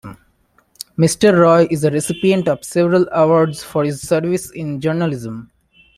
[0.97, 1.31] Mr.
[1.37, 5.51] Roy is a recipient of several awards for his service in journalism.